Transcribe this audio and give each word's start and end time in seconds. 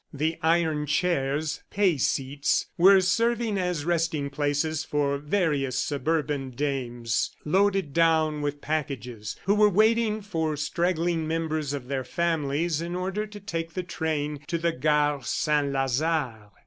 The 0.11 0.39
iron 0.41 0.87
chairs, 0.87 1.61
"pay 1.69 1.97
seats," 1.99 2.65
were 2.75 3.01
serving 3.01 3.59
as 3.59 3.85
resting 3.85 4.31
places 4.31 4.83
for 4.83 5.19
various 5.19 5.77
suburban 5.77 6.49
dames, 6.49 7.29
loaded 7.45 7.93
down 7.93 8.41
with 8.41 8.61
packages, 8.61 9.35
who 9.45 9.53
were 9.53 9.69
waiting 9.69 10.21
for 10.21 10.57
straggling 10.57 11.27
members 11.27 11.71
of 11.71 11.87
their 11.87 12.03
families 12.03 12.81
in 12.81 12.95
order 12.95 13.27
to 13.27 13.39
take 13.39 13.75
the 13.75 13.83
train 13.83 14.39
in 14.51 14.59
the 14.61 14.71
Gare 14.71 15.19
Saint 15.21 15.71
Lazare. 15.71 16.49